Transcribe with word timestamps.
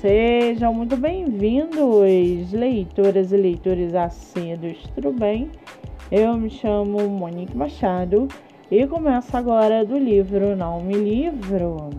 Sejam 0.00 0.72
muito 0.72 0.96
bem-vindos, 0.96 2.52
leitoras 2.54 3.32
e 3.32 3.36
leitores 3.36 3.94
assíduos, 3.94 4.78
tudo 4.94 5.12
bem? 5.12 5.50
Eu 6.10 6.38
me 6.38 6.48
chamo 6.48 7.06
Monique 7.06 7.54
Machado 7.54 8.26
e 8.70 8.86
começo 8.86 9.36
agora 9.36 9.84
do 9.84 9.98
livro 9.98 10.56
Não 10.56 10.80
Me 10.80 10.94
Livro. 10.94 11.90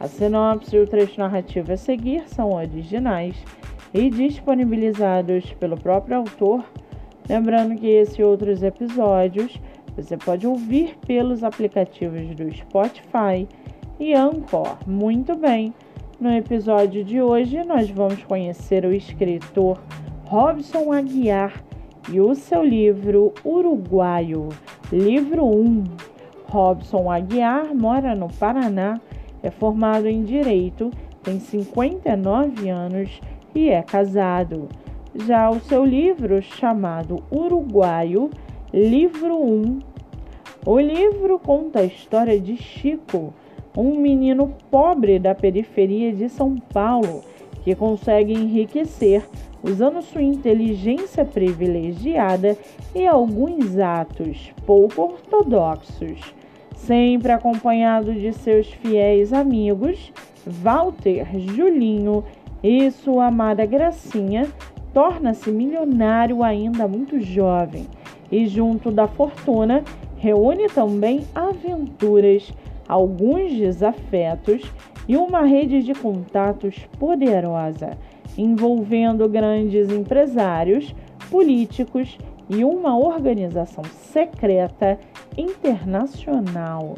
A 0.00 0.08
sinopse 0.08 0.74
e 0.74 0.78
o 0.78 0.86
trecho 0.86 1.20
narrativo 1.20 1.70
a 1.70 1.76
seguir 1.76 2.26
são 2.30 2.50
originais 2.50 3.36
e 3.92 4.08
disponibilizados 4.08 5.52
pelo 5.60 5.76
próprio 5.76 6.16
autor. 6.16 6.64
Lembrando 7.28 7.76
que 7.78 7.88
esse 7.88 8.22
e 8.22 8.24
outros 8.24 8.62
episódios 8.62 9.60
você 9.94 10.16
pode 10.16 10.46
ouvir 10.46 10.96
pelos 11.06 11.44
aplicativos 11.44 12.34
do 12.34 12.50
Spotify 12.54 13.46
e 14.00 14.14
Anchor. 14.14 14.78
Muito 14.86 15.36
bem! 15.36 15.74
No 16.24 16.32
episódio 16.32 17.04
de 17.04 17.20
hoje, 17.20 17.62
nós 17.64 17.90
vamos 17.90 18.24
conhecer 18.24 18.86
o 18.86 18.94
escritor 18.94 19.78
Robson 20.24 20.90
Aguiar 20.90 21.62
e 22.10 22.18
o 22.18 22.34
seu 22.34 22.64
livro 22.64 23.34
Uruguaio, 23.44 24.48
livro 24.90 25.44
1. 25.44 25.84
Robson 26.46 27.10
Aguiar 27.10 27.74
mora 27.74 28.14
no 28.14 28.32
Paraná, 28.32 28.98
é 29.42 29.50
formado 29.50 30.08
em 30.08 30.22
Direito, 30.22 30.90
tem 31.22 31.38
59 31.38 32.70
anos 32.70 33.20
e 33.54 33.68
é 33.68 33.82
casado. 33.82 34.70
Já 35.26 35.50
o 35.50 35.60
seu 35.60 35.84
livro, 35.84 36.40
chamado 36.40 37.22
Uruguaio, 37.30 38.30
livro 38.72 39.36
1. 39.42 39.78
O 40.64 40.80
livro 40.80 41.38
conta 41.38 41.80
a 41.80 41.84
história 41.84 42.40
de 42.40 42.56
Chico 42.56 43.34
um 43.76 43.98
menino 43.98 44.54
pobre 44.70 45.18
da 45.18 45.34
periferia 45.34 46.12
de 46.12 46.28
São 46.28 46.56
Paulo 46.72 47.22
que 47.62 47.74
consegue 47.74 48.32
enriquecer 48.32 49.26
usando 49.62 50.02
sua 50.02 50.22
inteligência 50.22 51.24
privilegiada 51.24 52.56
e 52.94 53.06
alguns 53.06 53.78
atos 53.78 54.52
pouco 54.66 55.02
ortodoxos, 55.02 56.34
sempre 56.76 57.32
acompanhado 57.32 58.12
de 58.12 58.32
seus 58.32 58.68
fiéis 58.68 59.32
amigos 59.32 60.12
Walter, 60.46 61.26
Julinho 61.38 62.22
e 62.62 62.90
sua 62.90 63.26
amada 63.26 63.64
Gracinha, 63.64 64.46
torna-se 64.92 65.50
milionário 65.50 66.42
ainda 66.42 66.86
muito 66.86 67.18
jovem 67.20 67.86
e, 68.30 68.46
junto 68.46 68.90
da 68.90 69.08
fortuna, 69.08 69.82
reúne 70.16 70.68
também 70.68 71.24
aventuras 71.34 72.52
alguns 72.88 73.52
desafetos 73.52 74.62
e 75.06 75.16
uma 75.16 75.42
rede 75.42 75.82
de 75.82 75.94
contatos 75.94 76.76
poderosa, 76.98 77.96
envolvendo 78.36 79.28
grandes 79.28 79.90
empresários, 79.90 80.94
políticos 81.30 82.18
e 82.48 82.64
uma 82.64 82.96
organização 82.96 83.84
secreta 83.84 84.98
internacional. 85.36 86.96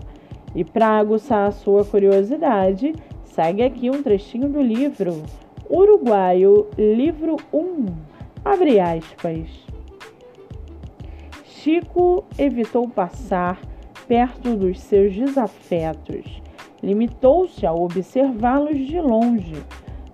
E 0.55 0.65
para 0.65 0.99
aguçar 0.99 1.49
a 1.49 1.53
sua 1.53 1.85
curiosidade, 1.85 2.95
segue 3.25 3.63
aqui 3.63 3.91
um 3.91 4.03
trechinho 4.03 4.49
do 4.49 4.63
livro 4.63 5.23
Uruguaio, 5.69 6.69
livro 6.79 7.37
1. 7.53 7.87
Abre 8.45 8.79
aspas. 8.79 9.49
Chico 11.45 12.25
evitou 12.39 12.89
passar 12.89 13.61
perto 14.07 14.57
dos 14.57 14.81
seus 14.81 15.15
desafetos. 15.15 16.43
Limitou-se 16.83 17.67
a 17.67 17.73
observá-los 17.73 18.79
de 18.79 19.01
longe. 19.01 19.57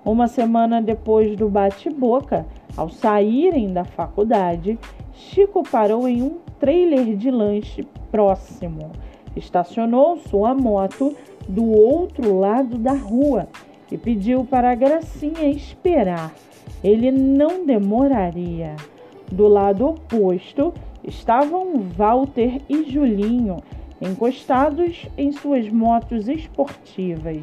Uma 0.04 0.26
semana 0.26 0.80
depois 0.80 1.36
do 1.36 1.48
bate-boca, 1.48 2.46
ao 2.76 2.88
saírem 2.88 3.72
da 3.72 3.84
faculdade, 3.84 4.78
Chico 5.12 5.62
parou 5.62 6.08
em 6.08 6.22
um 6.22 6.38
trailer 6.58 7.16
de 7.16 7.30
lanche 7.30 7.86
próximo. 8.10 8.90
Estacionou 9.36 10.16
sua 10.16 10.54
moto 10.54 11.14
do 11.48 11.64
outro 11.70 12.38
lado 12.38 12.78
da 12.78 12.92
rua 12.92 13.48
e 13.90 13.98
pediu 13.98 14.44
para 14.44 14.72
a 14.72 14.74
Gracinha 14.74 15.48
esperar. 15.48 16.32
Ele 16.82 17.10
não 17.10 17.64
demoraria. 17.64 18.74
Do 19.30 19.48
lado 19.48 19.86
oposto 19.86 20.72
estavam 21.04 21.74
Walter 21.96 22.60
e 22.68 22.84
Julinho, 22.90 23.58
encostados 24.02 25.06
em 25.16 25.30
suas 25.30 25.68
motos 25.68 26.28
esportivas. 26.28 27.42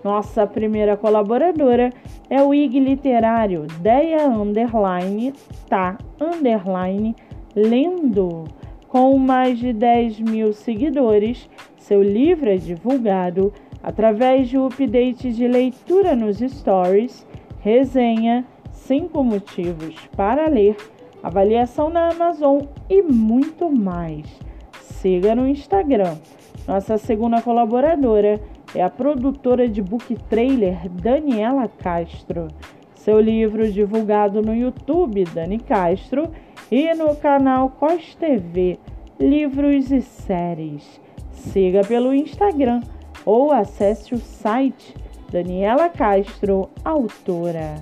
Nossa 0.02 0.46
primeira 0.46 0.96
colaboradora 0.96 1.90
é 2.28 2.42
o 2.42 2.52
IG 2.52 2.78
Literário, 2.78 3.66
Deia 3.80 4.28
Underline, 4.28 5.32
tá, 5.68 5.96
Underline, 6.20 7.16
Lendo. 7.54 8.44
Com 8.88 9.18
mais 9.18 9.58
de 9.58 9.72
10 9.72 10.20
mil 10.20 10.52
seguidores, 10.52 11.48
seu 11.78 12.02
livro 12.02 12.50
é 12.50 12.56
divulgado 12.56 13.52
através 13.82 14.48
de 14.48 14.56
update 14.58 15.32
de 15.32 15.48
leitura 15.48 16.14
nos 16.14 16.38
stories, 16.38 17.26
resenha, 17.60 18.44
cinco 18.70 19.24
motivos 19.24 19.94
para 20.16 20.48
ler, 20.48 20.76
avaliação 21.22 21.88
na 21.88 22.10
Amazon 22.10 22.62
e 22.88 23.02
muito 23.02 23.70
mais. 23.70 24.26
Siga 25.04 25.34
no 25.34 25.46
Instagram. 25.46 26.16
Nossa 26.66 26.96
segunda 26.96 27.42
colaboradora 27.42 28.40
é 28.74 28.82
a 28.82 28.88
produtora 28.88 29.68
de 29.68 29.82
book 29.82 30.16
trailer 30.30 30.88
Daniela 30.88 31.68
Castro. 31.68 32.48
Seu 32.94 33.20
livro 33.20 33.70
divulgado 33.70 34.40
no 34.40 34.54
YouTube 34.54 35.24
Dani 35.24 35.58
Castro 35.58 36.30
e 36.72 36.94
no 36.94 37.14
canal 37.16 37.68
Cos 37.78 38.14
TV 38.14 38.78
Livros 39.20 39.92
e 39.92 40.00
Séries. 40.00 40.98
Siga 41.32 41.82
pelo 41.82 42.14
Instagram 42.14 42.80
ou 43.26 43.52
acesse 43.52 44.14
o 44.14 44.18
site 44.18 44.94
Daniela 45.30 45.90
Castro, 45.90 46.70
autora. 46.82 47.74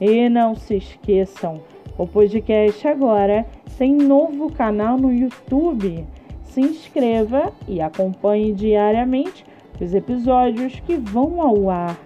E 0.00 0.28
não 0.28 0.54
se 0.54 0.76
esqueçam, 0.76 1.60
o 1.98 2.06
podcast 2.06 2.86
agora 2.86 3.44
tem 3.76 3.92
novo 3.92 4.52
canal 4.52 4.96
no 4.96 5.12
YouTube. 5.12 6.06
Se 6.50 6.60
inscreva 6.60 7.52
e 7.68 7.80
acompanhe 7.80 8.52
diariamente 8.52 9.46
os 9.80 9.94
episódios 9.94 10.80
que 10.80 10.96
vão 10.96 11.40
ao 11.40 11.70
ar. 11.70 11.96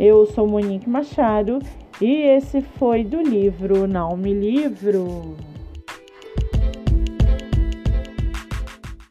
Eu 0.00 0.24
sou 0.26 0.46
Monique 0.48 0.88
Machado 0.88 1.58
e 2.00 2.10
esse 2.10 2.62
foi 2.62 3.04
do 3.04 3.20
livro 3.20 3.86
Não 3.86 4.16
Me 4.16 4.32
Livro. 4.32 5.36